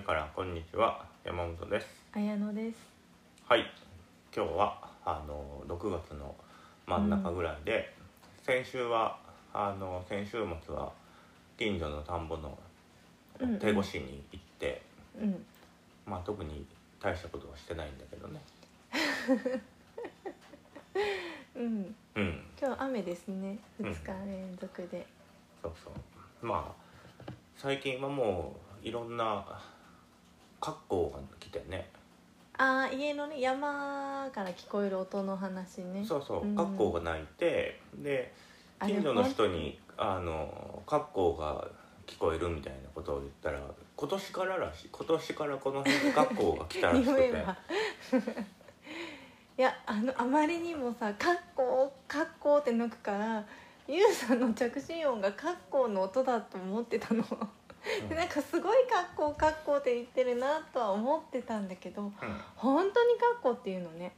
[0.00, 1.04] 上からこんにちは。
[1.24, 1.86] 山本です。
[2.14, 2.78] 綾乃です。
[3.44, 3.66] はい。
[4.34, 6.34] 今日はあの6月の
[6.86, 7.92] 真ん中ぐらいで、
[8.42, 9.18] 先週は
[9.52, 10.30] あの先週
[10.64, 10.90] 末は
[11.58, 12.58] 近所の田んぼの
[13.40, 13.58] うんうん。
[13.58, 14.80] 手越しに行って、
[15.20, 15.44] うん。
[16.06, 16.64] まあ特に
[16.98, 18.40] 大したことはしてないんだけどね。
[21.56, 21.94] うん。
[22.14, 22.46] うん。
[22.58, 23.58] 今日雨ですね。
[23.78, 23.86] うん。
[23.90, 25.06] 2日連続で、
[25.60, 26.46] そうそう。
[26.46, 29.44] まあ最近はもういろんな
[30.60, 31.88] 格好が来てね。
[32.56, 36.04] ああ家のね山から聞こえる音の話ね。
[36.06, 36.54] そうそううん。
[36.54, 38.32] 格好が泣いてで
[38.78, 41.66] あ近所の人にあの格好が
[42.06, 43.60] 聞こえるみたいなことを言ったら
[43.96, 47.20] 今年かららしい今年からこの辺に格好が来たらしくて。
[47.28, 47.56] 匂いは。
[49.58, 53.44] いやあのあまりにもさ「カッコーカッコー」って抜くから
[53.86, 57.22] ゆうさんの着信音がカッコーの音だと思ってたの
[58.08, 62.12] でなんかすごいカッコーカッコーって言ってるなとは思ってたんだけどうん。
[62.56, 64.14] 本当にカッコーっていうのね、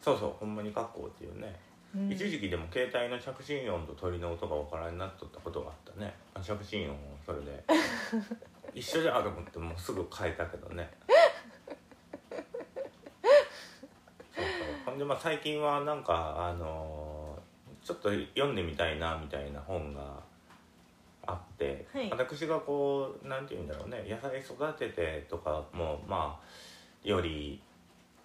[0.00, 1.58] そうそうほんまに格好っていうね、
[1.94, 6.14] うん、一時期でも携帯の着信音と鳥の音がわからんになっとったことがあったね。
[6.34, 7.64] あ着信音をそれで。
[8.74, 10.90] 一緒じゃと思ってもうすぐ変えたけどね。
[11.08, 11.14] そ
[14.40, 14.46] うそう。
[14.86, 17.12] ほんでまあ最近はなんかあのー
[17.84, 20.00] ちょっと読んでみたいなみたいな本が
[21.26, 22.10] あって、はい。
[22.10, 27.60] 私がこうなんて言うんだろうね野菜育ててとかもまあより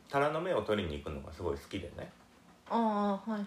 [0.10, 2.10] タラの芽を取りに行くのがすごい好きでね。
[2.70, 2.76] あ
[3.26, 3.46] あはいはいはい。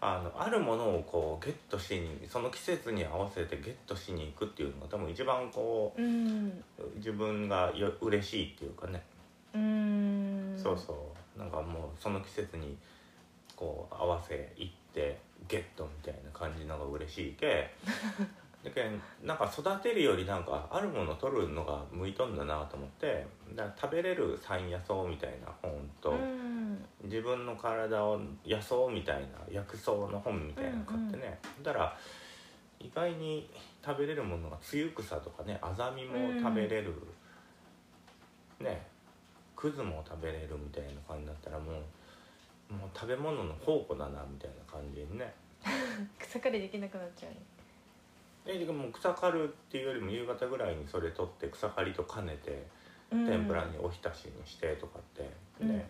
[0.00, 6.48] あのあるものをこうゲットしにその季節に合わせてゲットしに行くっていうのが多分一番こうん。
[6.78, 9.02] う自分がよ嬉しいっていうかね、
[9.54, 10.54] うーん。
[10.56, 10.92] そうそ
[11.36, 11.38] う。
[11.38, 12.76] なんかもうその季節に
[13.54, 17.70] こう合わせ行ってゲットみたいな感じのが嬉しいけ
[18.66, 26.84] だけんなんか育てるよりなんかあるものを取るのが向いとんだなと思ってだから食べれる山野草みたいな本と、うん。
[27.04, 31.98] 自分の体を野草みたいな薬草の本みたいなの買ってね、だから
[32.80, 33.48] 意外に
[33.84, 36.92] 食べれるものがツユクサとかねアザミも食べれる、
[38.60, 38.84] ね
[39.54, 41.72] クズも食べれるみたいな感じだったらも
[42.70, 45.32] うもう食べ物の宝庫だなみたいな感じにね。
[46.18, 47.32] 草刈りできなくなっちゃう
[48.46, 52.66] えでも草刈るっていうよりも夕方ぐらいにそれ取って草刈りと兼ねて
[53.10, 53.26] うん。
[53.26, 55.30] 天ぷらにおひたしにしてとかって
[55.60, 55.86] うんうんね、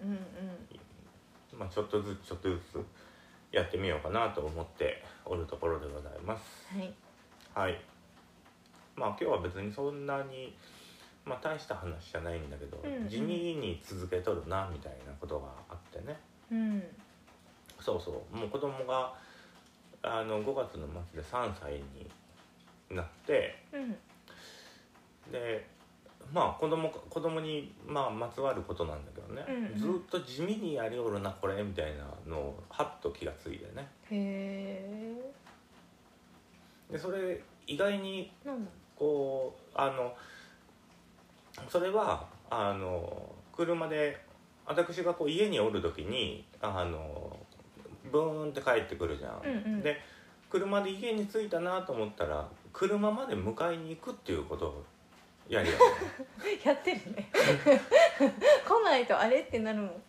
[1.58, 2.84] まあ、ちょっとずつちょっとずつ
[3.52, 6.66] やってみようかなと思っておるところでございます。
[6.74, 6.94] うんはい。
[7.54, 7.80] はい。
[8.96, 10.54] まあ今日は別にそんなに、
[11.24, 13.08] まあ、大した話じゃないんだけど、うんうん。
[13.08, 16.16] 地味に続けとるなみたいなことがあってね。
[16.50, 16.82] うん。
[17.80, 18.36] そうそう。
[18.36, 19.14] もう子供が
[20.02, 22.10] あの5月の末で3歳に
[22.90, 23.96] なってうん。
[25.32, 25.66] で
[26.32, 29.78] まあ子供子供にまあまつわることなんだけどね、うんうん。
[29.78, 33.88] ずっと地味にやりおるなこれみたいなのをはっと気がついてね。
[34.10, 35.16] へ
[36.90, 38.32] えでそれ意外に
[38.96, 40.14] こうあの
[41.68, 44.16] それはあの車で
[44.64, 47.36] 私がこう家におる時にあの
[48.12, 49.82] ブーンって帰ってくるじゃん、うんうん。
[49.82, 49.96] で
[50.48, 54.84] 車で家に着いたなと思ったら車まで迎えに行くっていうことを
[55.48, 55.76] やりや
[56.62, 57.30] やってるね。
[58.68, 60.02] 来ないとあれってなるもん。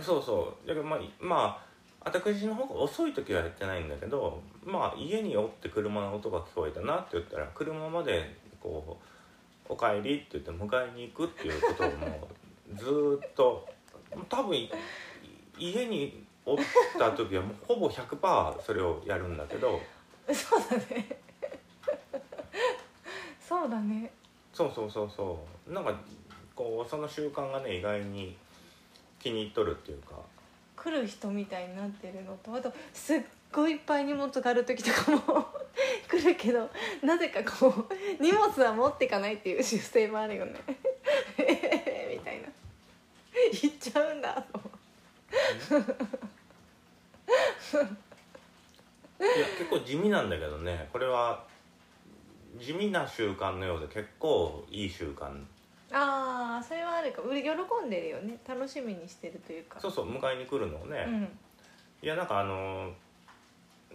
[0.00, 0.66] そうそう。
[0.66, 1.62] だからまあま
[2.02, 9.04] あ私の方が遅い時はやってないんだけどまあ家におって車の音が聞こえたなって言ったら車までこう
[9.68, 12.28] 「おかえり」って言って迎えに行くっていうことをも
[12.72, 13.68] うずーっと
[14.30, 14.70] 多分い
[15.58, 16.58] 家におっ
[16.98, 19.78] た時はもうほぼ100%それをやるんだけど。
[20.32, 21.25] そうだね
[23.66, 24.12] そうだね。
[24.52, 25.72] そうそうそうそう。
[25.72, 25.92] なんか
[26.54, 28.36] こうその習慣がね意外に
[29.18, 30.14] 気に入っとるっていうか。
[30.76, 33.20] 来る人みたいになってるのとあとすっ
[33.50, 35.46] ごいいっぱい荷物がある時とかも
[36.06, 36.70] 来るけど
[37.02, 40.60] なぜかこう荷物は持ってかないっていう習性もあるよね。
[41.36, 42.48] みたいな。
[43.60, 44.70] 言っちゃうんだと思
[49.18, 50.88] いや結構地味なんだけどね。
[50.92, 51.42] これは
[52.58, 55.26] 地味な習慣のようで結構いい習慣。
[55.92, 57.22] ああそれはあるか。
[57.22, 58.38] う喜んでるよね。
[58.46, 59.80] 楽しみにしてるというか。
[59.80, 61.28] そうそう迎えに来るのをね、うん。
[62.02, 62.92] いやなんかあの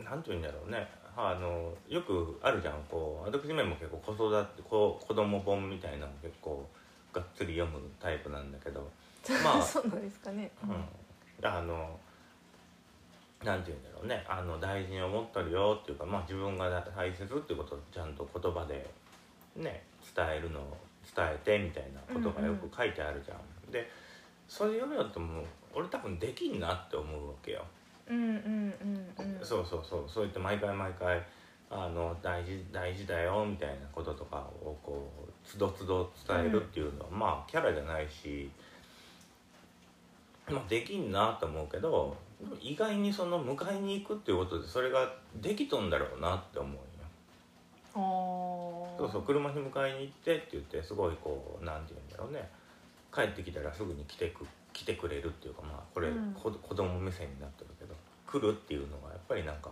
[0.03, 0.87] なんて言うんだろうね。
[1.15, 2.75] あのよくあるじゃん。
[2.89, 6.65] こう私めも結構子育てこう子供本みたいなの結構
[7.11, 8.89] がっつり読むタイプなんだけど。
[9.43, 9.61] まあ。
[9.61, 10.49] そうなんですかね。
[10.63, 11.99] うん、あの
[13.43, 14.23] なんて言うんだろうね。
[14.27, 18.87] あの大事に思っとるよっていうか、まあ、自分が大切っていうことをちゃんと言葉で
[19.55, 19.83] ね
[20.15, 20.59] 伝えるの
[21.15, 23.71] 伝えてみたいなことがよく書いてあるじゃん。
[23.71, 23.89] で
[24.47, 27.65] それ読むよともう俺多分できんなって思うわけよ。
[28.07, 28.73] うんうん
[29.19, 29.45] うんうん。
[29.45, 30.03] そうそうそう。
[30.07, 31.25] そう言って毎回毎回
[31.69, 38.51] あの大事大事だよみたいなこととかをこうつどつど伝えるっていうのは、まあキャラじゃないし、
[40.51, 42.15] まあ、できんなと思うけど
[42.59, 45.11] 意外にその迎えに行くっていうことでそれが
[45.41, 46.81] できとんだろうなって思うよ。
[47.93, 52.49] そうそう車に迎えに行ってって言ってすごいこうなんて言うんだろうね。
[53.13, 56.33] 帰ってきたらすぐに来てく来てくれるっていうかまあこれ、うん。
[56.33, 57.93] こ子供目線になってるけど
[58.25, 59.69] 来るっていうのがやっぱりなんか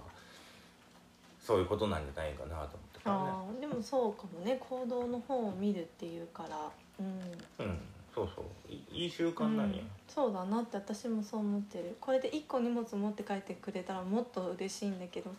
[1.39, 3.03] そういうことなんじゃないかなと思ってね。
[3.05, 3.61] あー。
[3.61, 4.57] でもそうかもね。
[4.59, 6.69] 行動の方を見るっていうから。
[6.99, 7.65] うん。
[7.65, 7.79] うん
[8.19, 9.89] そうそういいい習慣なんや、うん。
[10.07, 11.95] そうだなって私もそう思ってる。
[12.01, 15.31] これで1個荷物持って帰ってくれたらもっと嬉しいんだけど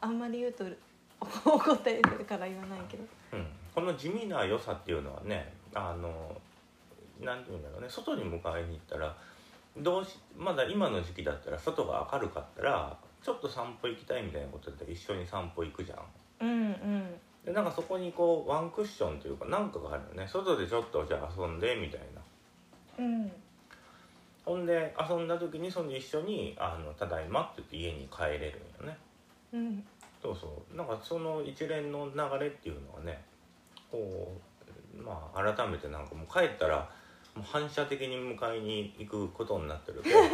[0.00, 0.64] あんまり言うと
[1.44, 3.02] 怒ったりするから言わないけど。
[3.32, 6.40] うん、この地味な良さっていうのはねあの
[7.20, 7.88] なんていうんだろうね。
[7.88, 9.16] 外に迎えに行ったら
[9.76, 15.98] どうしまだ今の時期だったら外が明るかったらちょっと散歩行きたいみたいなことで一緒に散歩行くじゃん。
[16.40, 17.20] うんうん。
[17.44, 20.28] でなんかそこにこうワンクッションというかなんかがあるよね。
[20.28, 22.20] 外でちょっとじゃあ遊んでみたいな
[22.98, 23.32] うん。
[24.44, 28.98] ほんで遊んだ時にその一緒に「あのただいま」って言って家に帰れるんよね。
[29.52, 29.86] うん。
[30.22, 30.76] そうそう。
[30.76, 33.22] なんかその一連の流れっていうのはね
[33.90, 34.32] こ
[34.98, 36.78] うまあ改めてなんかもう帰ったら
[37.34, 40.18] もう反射的に迎えに行くことになってるけど。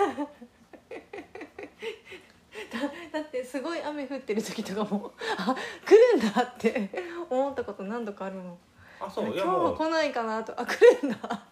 [3.13, 5.55] だってすごい雨降ってる時とかもあ
[5.87, 6.91] 来るんだって
[7.31, 8.59] 思ったこと何度かあるもん。
[9.01, 11.47] あそうい今日やも来ないかなとあ来るんだ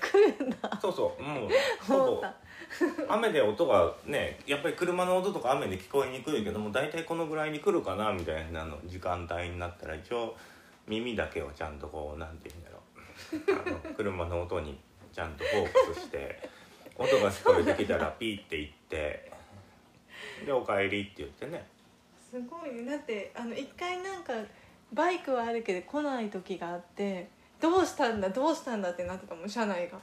[0.00, 0.78] 来るんだ。
[0.80, 1.48] そうそうもう
[1.88, 2.24] 思ほぼ
[3.08, 10.34] 雨で音がねやっぱり車の音とか雨で聞こえにくいけども大体このぐらいに来るかなみたいなの時間帯になったら一応
[10.86, 14.78] 耳だけをちゃんとこうなんて言うんだろうあの車の音に
[15.12, 15.64] ちゃんとフォー
[15.94, 16.48] カスして
[16.96, 19.32] 音が聞こえてきたら ピーって言って
[20.46, 21.64] で「おかえり」って言ってね。
[22.30, 22.90] すごいね。
[22.90, 24.32] だってあの一回なんか
[24.92, 27.28] バイクはあるけど来ない時があって
[27.62, 29.96] どうしたんだどうしたんだってなってたもん車内が。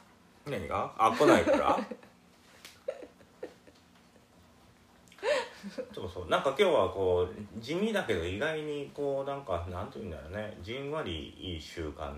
[0.45, 0.91] 何が？
[0.97, 1.77] あ来ないから？
[5.93, 6.29] そうそう。
[6.29, 10.57] なんか今日はこう地味だけど意外にこうなんかなんて言うんだろうね。
[10.63, 12.15] じんわりいい習慣っ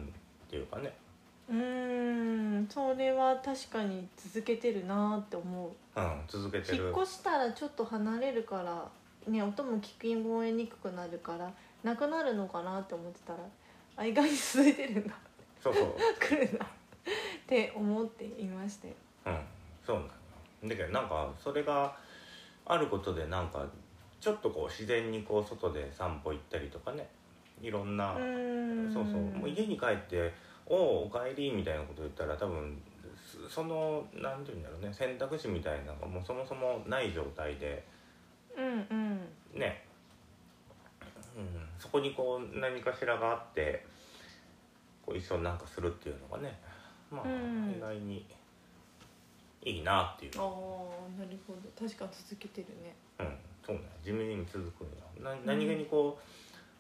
[0.50, 0.94] ていうかね。
[1.50, 5.72] うーんそれは確かに続けてるなって思う。
[6.00, 6.84] うん続けてる。
[6.86, 8.88] 引っ越したらちょっと離れるから
[9.28, 11.52] ね音も聞き覚えにくくなるから
[11.84, 13.40] なくなるのかなって思ってたら
[13.98, 15.14] あ意外に続いてるんだ
[15.62, 15.96] そうそう。
[16.20, 16.70] 来るんだっ
[17.48, 18.94] て思っていましたよ。
[19.28, 19.42] うん。
[19.86, 20.12] そうなのよ
[20.64, 21.96] だけどなんかそれが
[22.66, 23.66] あることでなんか
[24.20, 27.08] ちょっとこう自然にこう外で散歩行ったりとかね。
[27.62, 28.16] いろんな
[28.92, 29.22] そうそう。
[29.22, 30.34] もう家に帰って
[30.66, 32.82] 「おおおかえり」みたいなこと言ったら多分
[33.48, 34.92] そそのなんて言うんだろうね。
[34.92, 37.84] 選択肢みたいなのがもうそもそもない状態で。
[38.58, 39.60] うんうん。
[39.60, 39.86] ね、
[41.36, 43.86] うん、そこにこう何かしらがあって
[45.12, 46.58] こう一緒になんかするっていうのがね
[47.12, 47.76] まあ、うん。
[47.78, 48.26] 意外に
[49.64, 50.32] いいなっていう。
[50.38, 51.70] ああなるほど。
[51.78, 52.96] 確か続けてるね。
[53.20, 53.28] うん
[53.66, 53.82] そうね。
[54.04, 56.18] 地味に続くんよな何気にこ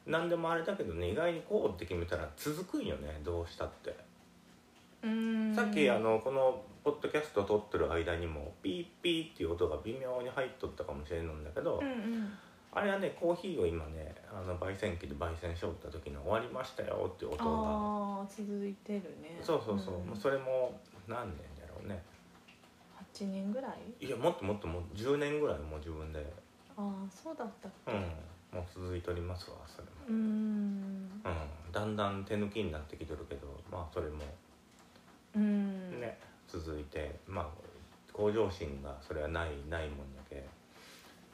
[0.07, 3.95] う、何でもあれだけどね意外にこうって決めたら続くんよねどうしたって。
[5.03, 5.55] うーん。
[5.55, 12.33] さっきあのこのポッドキャスト撮ってる間にもピーピーっていう音が微妙に入っとったかもしれんのんだけど、うんうん。
[12.73, 17.49] あれはねコーヒーを今ねあの焙煎機で焙煎しよった時の終わりましたよっていう音が
[18.35, 19.39] 続いてるね。
[19.43, 22.01] そうそうそう、うそれも何年だろうね。
[23.13, 23.69] 8年ぐら
[23.99, 24.05] い？
[24.05, 26.25] いやもっともっともう10年ぐらいもう自分で。
[26.77, 27.91] ああそうだったっけ？
[27.91, 27.99] うん。
[28.57, 30.17] もう続いておりますわそれも、うーん。
[30.17, 34.25] うん、だんだん手抜きになってきてるけどまあそれも
[35.35, 35.99] うん。
[36.01, 37.45] ね続いてまあ
[38.13, 40.43] 向上心がそれはないないもんだけ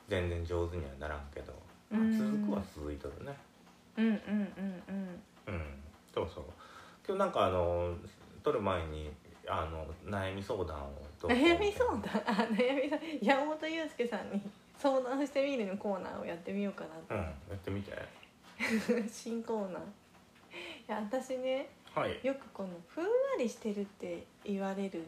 [0.07, 1.53] 全然上手にはならんけど、
[1.89, 3.35] まあうん続くは続いとるね。
[3.97, 4.13] うんうん
[5.47, 5.53] うん。
[5.53, 5.83] うん。
[6.13, 6.43] そうそう
[7.07, 7.95] 今日なんかあの
[8.43, 9.09] 撮る前に
[9.47, 12.01] あの悩み相談をどうこう悩み相談？
[12.27, 12.99] あ悩み相談？
[13.21, 14.41] 山本裕介さんに
[14.77, 19.81] 相談してみるのコーナーをやってみようかなうんやってみてって、 新コーナー。
[19.81, 19.85] い
[20.87, 22.19] や私ねはい。
[22.23, 23.09] よくこのふんわ
[23.39, 25.01] りしてるって言われる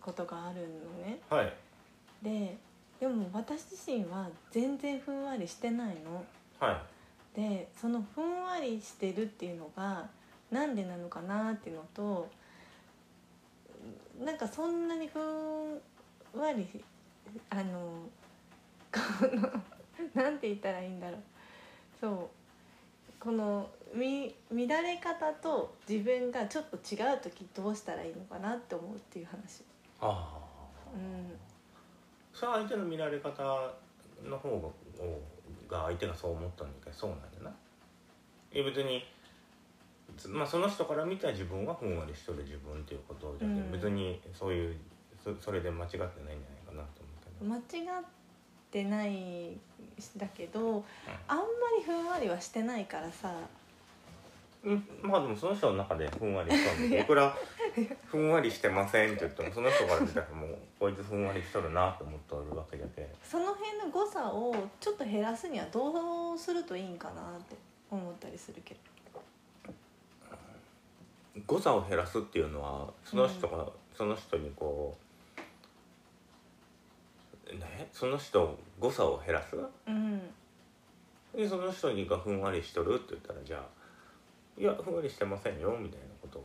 [0.00, 1.18] ことがあるのね。
[1.28, 1.52] はい。
[2.22, 2.56] で
[3.00, 6.24] でも私自身は全然ふんわりしてないの。
[6.60, 6.84] は
[7.34, 7.40] い。
[7.40, 10.08] でそのふんわりしてるっていうのが
[10.52, 12.28] なんでなのかなっていうのと
[14.22, 15.72] なんかそんなにふん
[16.38, 16.68] わり
[17.50, 18.08] あの
[18.92, 19.00] こ
[19.34, 21.20] のなんて言ったらいいんだろう。
[22.00, 22.28] そう。
[23.18, 29.64] このみ乱れ方と自分がちょっと違う時どうしたらいいのかなって思うっていう話。
[30.00, 30.94] ああ。
[30.94, 31.38] うん。
[32.34, 33.72] それは相手の見られ方
[34.24, 34.74] の方
[35.68, 37.56] がが相手がそう思ったんだけどそうなんだな。
[38.52, 39.21] 別につ
[40.28, 43.72] まあその人から見たら自分はふんわりしとる自分っていうことじゃけど、うん。
[43.72, 44.76] 別にそういう
[45.22, 47.84] そそれで間違ってないんじゃないかなと思うけど。
[47.84, 48.04] 間違っ
[48.70, 49.56] てない
[50.16, 50.84] だけど
[51.28, 51.44] あんま
[51.78, 53.34] りふんわりはしてないからさ。
[54.64, 57.36] うん、まあでもその人の中でふんわりしとるんで僕ら
[58.06, 63.08] ふんわりしてませんって言ってもその人から見たらもうこいつふんわりしとるなと思っとるわけじゃけ。
[63.28, 67.56] その辺の誤差をちょっと減らすにはどうするといいんかなって
[67.90, 68.80] 思ったりするけど
[71.46, 74.96] 誤差を減らすっていうのはその人が、その人にこ
[77.46, 79.56] うねその人誤差を減らす？
[79.86, 80.20] うん。
[81.34, 83.62] でその人にがふんわりしとるって言ったらじゃあ
[84.60, 86.44] 「いやふんわりしてませんよ」みたいなことを。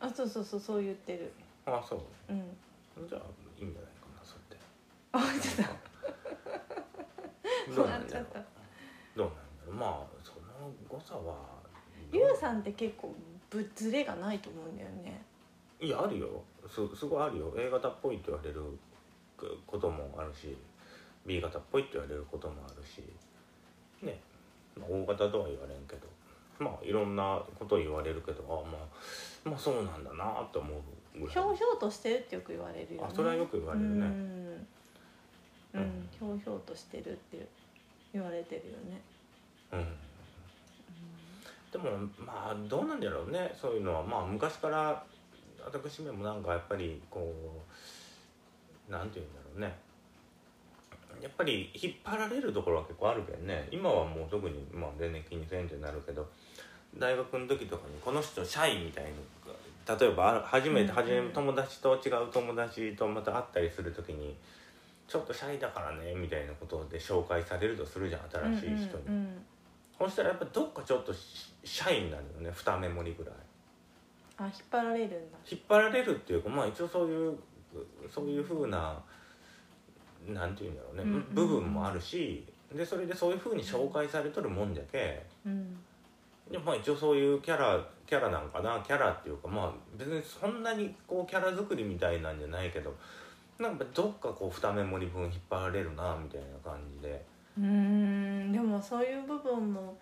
[0.00, 1.32] あそうそうそうそう言ってる
[1.64, 2.00] 「ああそう。
[2.28, 3.08] うん。
[3.08, 3.22] じゃあ
[3.58, 4.60] いいんじゃないかなそれで」
[5.12, 5.68] あちょっ
[7.66, 8.44] とどうなんだろう笑っちゃった。
[9.16, 9.74] どうなんだろう。
[9.74, 10.38] まあその
[10.86, 11.34] 誤差は
[12.12, 12.36] ゆう？
[12.36, 13.14] さんって結構
[13.50, 15.20] ぶずれがないと思うんだよね。
[15.80, 16.42] いやあるよ。
[16.68, 17.54] すすごいあるよ。
[17.56, 18.62] A 型っぽいって言われる
[19.66, 20.56] こともあるし
[21.24, 23.02] B 型っぽいって言われることもあるし
[24.04, 24.18] ね、
[24.76, 26.08] まあ、O 型とは言われんけど。
[26.58, 31.32] まあいろんなこと言われるけどあまあまあそうなんだなと思うぐらい。
[31.32, 33.08] ひょうひょうとしてるってよく言われるよね。
[33.08, 34.06] あそれはよく言われるね。
[35.74, 37.46] うん、ひょうひょうとしてるって
[38.12, 39.00] 言われてるよね。
[39.72, 40.07] うん
[41.72, 43.54] でもまあどうなんだろうね。
[43.60, 44.02] そういうのは。
[44.02, 45.02] まあ昔から
[45.64, 47.34] 私めもなんかやっぱりこ
[48.88, 49.76] うなんて言うんだろうね。
[51.20, 53.68] やっぱり引っ張られるところは結構あるけどね。
[53.70, 56.26] 今はもう特にまあ全然気にせんってなるけど
[56.96, 60.94] 大学の時とかにこの人シャイみたいな例えばあ初めてうん。
[60.94, 64.34] 初め友達と違う友達とまた会ったりする時に
[65.06, 68.20] ちょっとシャイだからねみたいなことで紹介されるとするじゃん。
[68.56, 69.04] 新しい人に。
[69.08, 69.44] うんうん
[69.98, 72.50] そしたらやっぱどっかちょっとシシャイになるよね。
[72.54, 73.34] 二目盛りぐらい。
[74.38, 75.16] あ引っ張られるんだ。
[75.50, 77.36] 引っ張られるっていうかまあ一応そういう
[78.08, 78.96] そういうふうな
[80.26, 81.34] なんていうんだろうね、うんうんうん。
[81.34, 85.76] 部分もあるしでそれでそういうふうに紹介されとるもんじゃけうん。
[86.50, 88.80] でまあ一応そういうキャラキャラなんかな？
[88.86, 92.94] キャラっていうかまあ別にそんなにこうキャラ作りみたいなんじゃないけど
[93.58, 97.22] なんかどっかこう二目盛り分引っ張られるなみたいな感じで
[97.58, 99.98] うーんでもそういう部分も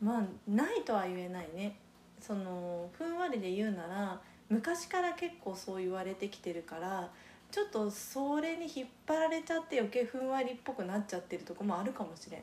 [0.00, 1.76] まあないとは言えないね。
[2.20, 7.10] そのふんわりで言うなら昔から結構そう言われてきてるから
[7.50, 12.42] ちょっとそれに引っ張られちゃって余計ふんわりっぽくなっちゃってるとこもあるかもしれん。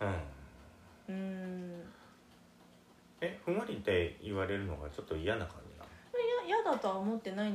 [0.00, 0.08] うん。
[1.08, 1.82] うーん。
[3.22, 5.90] えふんわりって言われるのがちょっと嫌な感じなの？
[6.46, 7.52] 嫌だとは思ってない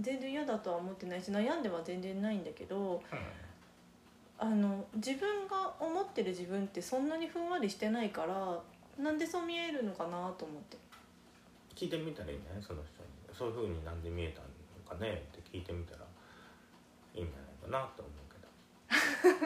[0.00, 3.02] 全然嫌だとは思ってないし悩んでは全然ないんだけど
[4.42, 8.58] あの自分が思ってる自分ってそんなにふんわりしてないから
[8.98, 10.76] なんでそう見えるのかなと思って。
[11.76, 12.62] 聞いてみたらいいんじゃない？
[12.62, 13.08] その人に。
[13.32, 15.22] そういうふうになんで見えたのかね？
[15.32, 15.98] って聞いてみたら
[17.14, 19.38] いいんじゃないかなと思うけど。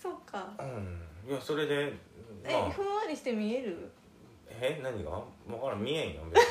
[0.02, 0.54] そうか。
[0.58, 1.02] うん。
[1.28, 1.92] いやそれで
[2.44, 2.70] え、まあ。
[2.70, 3.90] ふんわりして見える？
[4.48, 5.10] え何が？
[5.46, 5.82] 分からん。
[5.84, 6.46] 見えんよ別に。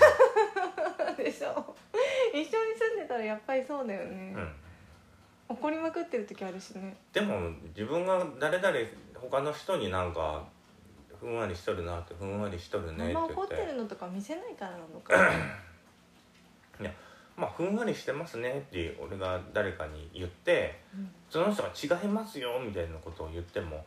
[1.26, 1.76] でしょ
[2.34, 4.52] 一緒に住んでたらやっぱりそうだよね、うん。
[5.50, 6.96] 怒りまくってる時あるしね。
[7.14, 8.78] でも自分が誰々
[9.16, 10.44] 他の人になんか
[11.20, 15.14] ふんわりしとるなってふんわりしとるねって言っ怒っててるのとか見せないからなのか
[17.38, 21.12] まあふんわりしてますねって俺が誰かに言ってうん。
[21.30, 23.86] その人が違いますよみたいなことを言っても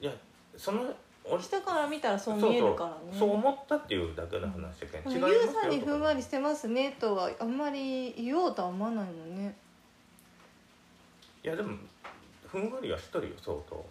[0.00, 0.12] いや
[0.56, 0.94] その俺
[1.40, 3.18] 人から見たらそう見えるからね。
[3.18, 9.54] そう思ったっていうだけの話だけど、で違いますよもゆうさんにふんわりしてますねとはあんまり言おうとは思わないもんね。
[11.44, 11.76] いやでも
[12.46, 13.84] ふんわりはしとるよ相当。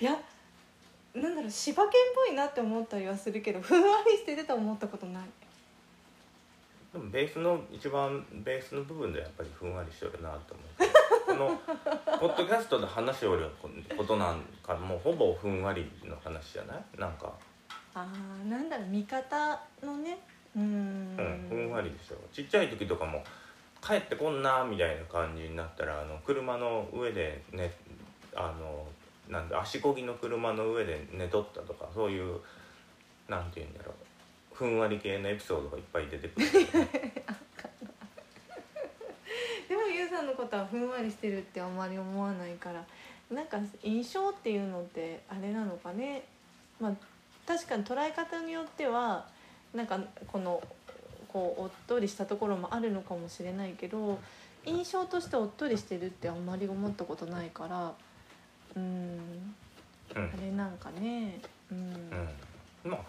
[0.00, 0.12] いや
[1.14, 1.92] なんだろう柴犬っ
[2.26, 5.24] ぽいなって思ったりはするけどふんわりしてるとは思ったことない。
[6.92, 10.92] でもベースの一番ベースの部分でやっぱりふんわりしとるなと思う
[11.32, 11.60] この
[12.18, 13.48] ポッドキャストで話しおる
[13.96, 16.84] ことなんかもうほぼふんわりの話じゃない？
[16.98, 17.32] なんか、
[17.94, 20.18] あーなんだろう見方のね。
[20.54, 20.64] うーん。
[20.64, 23.24] うん、ふんわりでしょちっちゃい時とかも
[23.80, 27.72] 帰ってこんなみたいな感じになったらあの車の上でね
[28.34, 28.86] あの
[29.28, 32.38] なんで足こぎの車の上で寝とったとかそういう
[33.28, 36.52] なんて言うんだろうふんわり系のエピソードがいっぱい出てくるよ
[36.84, 37.24] ね、
[39.92, 42.84] ゆうさんのことはふんわりしてるってあんまり思わないから
[43.30, 46.22] なんか印象っていうのってあれなのかね？
[46.80, 46.92] まあ
[47.46, 49.26] 確かに捉え方によっては
[49.74, 50.62] なんかこの
[51.28, 54.18] こうおっとりしたところもあるのかもしれないけど
[54.64, 57.92] 印象としておっとりしてるってあんまり思ったことないから
[58.76, 59.54] うん
[60.14, 60.24] うん。
[60.24, 61.40] あれなんかね？
[61.70, 61.78] うん。
[62.84, 62.90] うん。
[62.90, 63.00] まあ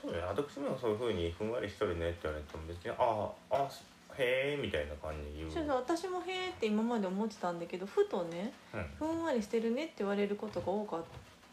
[0.00, 0.18] そうね。
[0.20, 2.96] 私もそういうふうにふんわりしとるねって言われても別にあ
[3.50, 3.68] ああ
[4.18, 5.68] へえみたいな感じで言う。
[5.70, 8.86] 私も「へえ」って今まで思ってたんだけどふとねうん。
[8.98, 11.04] ふんわりしてるねって言われることが多かっ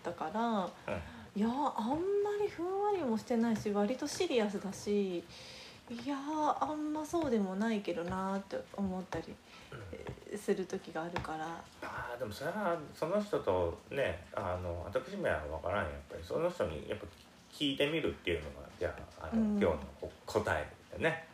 [0.04, 0.70] たから
[1.36, 1.96] いやあんま
[2.42, 5.18] りふんわりもしてないし割とシリアスだし
[5.90, 6.16] いや
[6.60, 9.26] あんまそうでもないけどなって思ったり
[9.92, 11.46] えーする時があるから。
[11.84, 16.24] ああでもそれはその人とねあの私もや分からんやっぱり。
[16.24, 17.06] その人にやっぱ
[17.52, 19.50] 聞いてみるっていうのがじゃああの、うん。
[19.60, 21.28] 今日のこ答えだね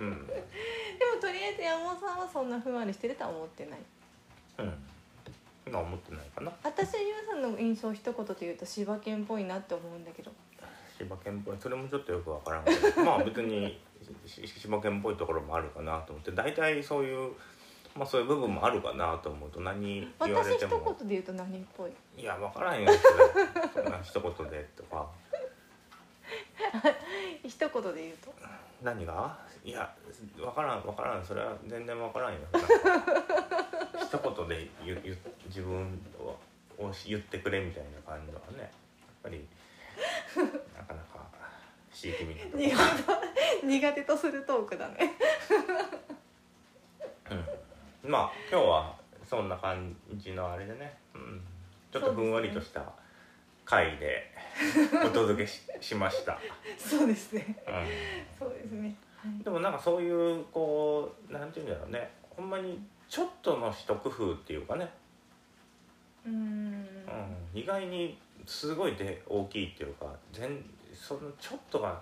[0.00, 0.26] うん。
[0.26, 3.80] でもとりあえず山本さんはそんなふんわりしてるとは思ってない。
[4.58, 4.72] うん。
[5.66, 6.50] 今思ってないかな。
[6.64, 10.32] 私ゆうさんの印象一言で言うと柴犬っぽいなって思うんだけど。
[10.98, 11.56] 柴犬っぽい。
[11.60, 13.04] それもちょっとよく分からんけど。
[13.04, 13.78] まあ別に
[14.26, 16.32] 柴犬っぽいところもあるかなと思って。
[16.32, 17.32] 大体そういう
[17.94, 20.96] まあそういう部分もあるかなと思うと何言わ私一れても。
[20.98, 21.92] 言で言うと何っぽい？
[22.16, 22.88] いや分からんよ
[23.72, 25.08] それそんな一言でとか
[27.50, 28.32] 一言で言うと？
[28.80, 29.36] 何が？
[29.64, 29.92] いや
[30.36, 31.24] 分からん分からん。
[31.24, 32.38] それは全然分からんよ。
[34.00, 36.38] 一言で言言自分を
[36.78, 38.60] を言ってくれみたいな感じはね。
[38.60, 38.70] やっ
[39.24, 39.46] ぱり
[40.76, 41.26] なかなか
[41.92, 42.58] 刺激味なとこ。
[42.58, 42.70] 苦
[43.60, 45.16] 手苦手とするトークだね。
[48.04, 48.96] うん、まあ今日は
[49.28, 51.42] そんな感じのあれでね、うん、
[51.92, 52.80] ちょっとふんわりとした
[53.70, 54.32] 回で
[55.04, 56.38] お届けししました、
[56.76, 57.56] そうですね。
[57.66, 58.96] うそうですね。
[59.28, 62.10] ん、でもなんかそういうこうなんていうんだろうね。
[62.36, 64.90] ほんまにちょっとの一工夫っていうかね、
[66.26, 66.34] うーん。
[66.34, 71.98] うん、意外にすごいで大きいっていうか全そのちょっとがうん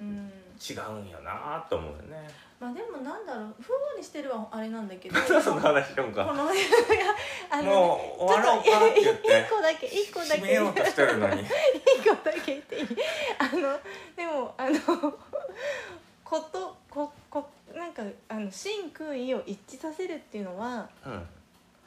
[0.00, 2.28] 違うんやなと思うよね。
[2.58, 6.64] まあでもなんだろうふんわりしてるはあれなんだけど その話しようかこのいや
[7.50, 9.28] あのねもう終わろうかって言って。
[9.46, 10.32] 一個だけ一個だけ。
[10.34, 11.42] 締めようとしてるのに。
[12.02, 12.86] 一個だけ言っていい？
[13.38, 13.80] あの
[14.16, 14.78] でもあの
[16.24, 21.26] ことここなんかあの真空意を一致させるっていうのはうん。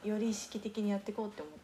[0.04, 1.54] より意識的にやっていこうって思っ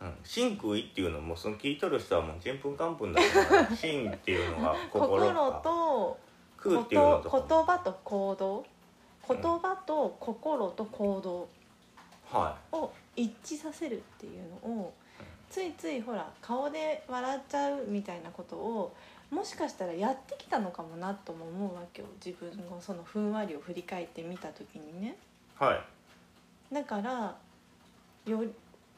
[0.00, 6.18] うん、真空意っていうのもその聞いとる人はもうちんぷんかんぷんだから真っていうのが 心と
[6.56, 8.66] 空っていうのことか言葉と行動。
[9.28, 11.48] 言葉と心と行動。
[12.30, 14.92] はを一致させるっていうのを
[15.48, 18.96] ついついほら顔で笑っちゃうみたいなことを
[19.30, 22.08] もしかしたらやってきたのかもなとも思うわけよ。
[22.24, 25.16] 自分のそのふんわりを振り返ってみた時にね。
[25.60, 26.74] いはい。
[26.74, 27.34] だから
[28.24, 28.44] よ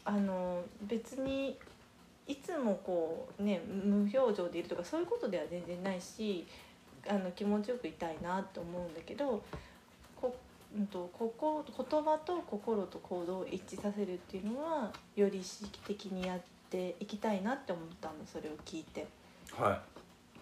[0.09, 1.59] あの別に
[2.27, 6.47] いつもこうね無表情でいるとかそういうことでは全然ないし
[7.07, 9.43] あの気持ちよくいたいなと思うんだけど
[10.19, 10.35] こ、
[10.75, 16.41] うん、とここ言葉と心と行動を一致させるっていうのはより意識的にやっ
[16.71, 19.07] ていきたいなって思ったのそれを聞いて。
[19.53, 19.83] は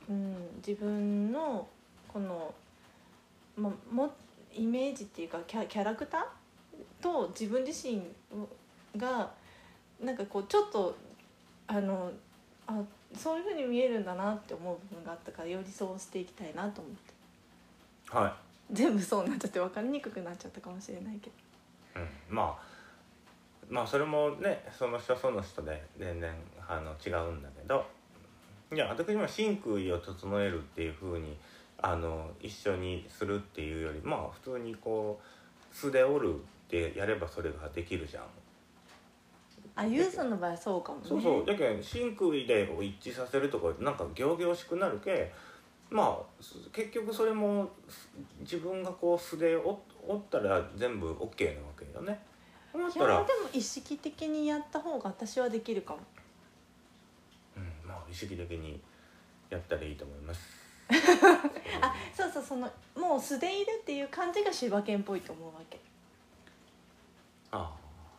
[0.09, 1.67] うん、自分の
[2.07, 2.55] この、
[3.57, 4.13] ま、も
[4.55, 6.23] イメージっていうかキャキャラクター
[7.03, 8.01] と自分自身
[8.97, 9.31] が
[10.01, 10.97] なんかこうちょっと
[11.67, 12.11] あの
[12.67, 12.81] あ
[13.15, 17.15] そういうふうに見えるんだなって思う部分があったからよりそうしていきたいなと思って。
[18.13, 18.17] い。
[18.17, 18.37] は
[18.73, 21.31] 全部そうなっちゃって分かりにくくなっちゃったかもしれないけ
[21.95, 22.01] ど。
[22.01, 22.77] い、うん、まあ
[23.69, 26.33] まあそれもねその人その人で全然
[26.69, 27.85] あの違うんだけど。
[28.73, 31.37] いや私も真空意を整えるっていうふうに
[31.79, 38.25] あの一緒にするっていうよりまあ普通にこう素でおるってやればそれができるじゃん
[39.77, 41.05] あゆうさんの場合はそうかもね。
[41.07, 41.45] そうそう。
[41.45, 45.31] だけど真空意で一致させるとかなんか仰々しくなるけ
[45.91, 48.09] まあす結局それもす
[48.41, 52.19] 自分がこう素でおおったら全部 OK なわけよね。
[52.73, 53.07] だったら。
[53.07, 56.01] いやでも意識的にやった方が私はできるかも。
[57.57, 58.81] うん、まあ意識的に
[59.51, 60.41] やったらいいと思います。
[61.83, 65.79] あそうそうそのもう素でいるっていう感じが柴犬っぽいと思うわけ。
[67.51, 67.75] あ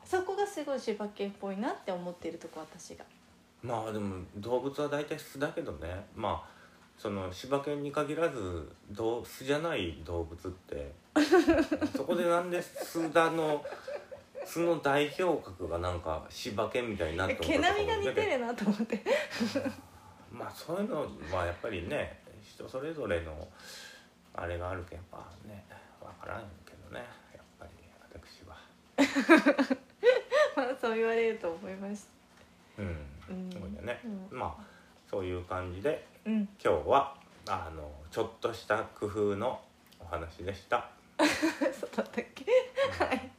[0.10, 3.04] そこがすごい柴犬っぽいなって思っているとこ私が。
[3.04, 3.08] あ
[3.62, 6.06] まあでも動物は大体素だけどね。
[6.15, 6.50] まあ
[6.98, 10.93] その柴犬に限らずどう素じゃない動物って。
[11.93, 13.65] そこでなんで素だの
[14.46, 19.04] 素の代表格がなんか柴犬みたいになって毛並みが似てるなと思って。
[20.32, 21.02] まあそういうの
[21.36, 23.46] はやっぱりね人それぞれの
[24.34, 25.65] あれがあるけんやっぱね
[26.00, 27.06] 分からんけどね。
[27.36, 27.72] やっぱり
[28.10, 28.56] 私は。
[29.67, 29.87] ま あ
[30.82, 32.06] そう言われると思いまし
[32.78, 32.88] たうん。
[33.30, 33.52] うん。
[33.52, 34.00] そうだね、
[34.32, 34.63] うまあ
[35.10, 36.50] そういう感じでうん。
[36.63, 37.15] 今日は
[37.48, 39.60] あのちょっとした工夫の
[40.00, 42.46] お話でした、 そうだったっけ？
[43.04, 43.32] はい。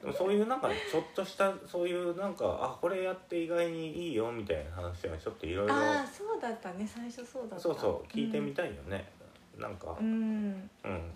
[0.00, 6.86] でもそういうなんかちょっとしたそういうなんかあこれやって意外にいいよみたいな話はちょっといろいろああそうだったね。
[6.86, 7.58] 最初そうだった。
[7.58, 9.10] そうそう聞いてみたいよね、
[9.56, 9.96] なんか。
[9.98, 10.70] うん、うん。
[10.84, 11.12] うん。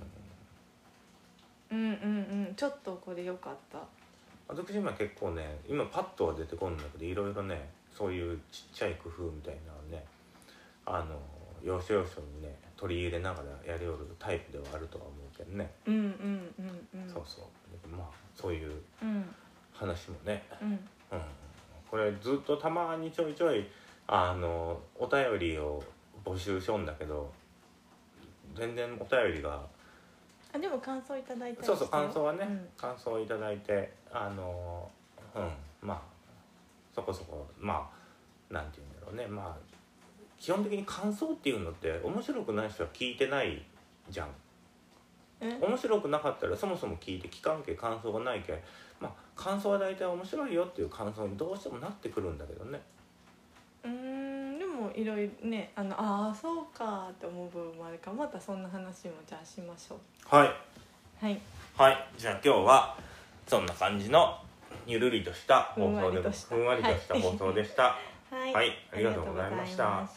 [1.71, 2.55] うんうんうん。
[2.57, 3.79] ちょっとこれ良かった
[4.55, 10.05] 私今結構ね今パッとは出てこんだけどいろいろねそういうちっちゃい工夫みたいなのね
[10.87, 11.19] あの
[11.62, 17.09] 要所要所にね取り入れながらやりおるタイプではあるとは思うけどね、うんうんうんうん。
[17.09, 17.88] そうそう。
[17.88, 19.25] まあそういううん。
[19.73, 20.71] 話もね、うん。
[20.73, 20.79] うん、
[21.91, 23.67] これずっとたまにちょいちょい
[24.07, 25.83] あのお便りを
[26.25, 27.31] 募集しょんだけど
[28.57, 29.61] 全然お便りが
[30.53, 32.69] あでも感想いただいたりそうそう感想はね、うん。
[32.77, 34.90] 感想をいただいてあの
[35.35, 36.01] うんまあ
[36.94, 37.90] そこそこま
[38.51, 39.27] あなんて言うんだろうね。
[39.27, 39.57] まあ
[40.38, 43.64] 基本的に感想っていうのって面白くない人は聞いてない
[44.11, 44.29] じゃん。
[45.40, 45.59] え？
[45.61, 48.62] 面白くなかったらそもそも聞いて聞かんけ感想がないけ
[49.01, 52.81] まあ感想は大体面白いよっていう感想にどうしてもなってくるんだけどね。
[53.85, 60.37] うーんでもいろいろねあのああそうかって思う部分もあるからまたそんな話もじゃあしましょう。
[60.37, 60.51] はい。
[61.20, 61.40] はい。
[61.77, 62.09] はい。
[62.16, 62.96] じゃあ今日は
[63.47, 64.39] そんな感じの
[64.87, 66.55] ゆるりとした放送でふんわりとした。
[66.55, 67.83] ふんわりとした放送でした、
[68.31, 68.73] はい、はい。
[68.93, 70.09] ありがとうございました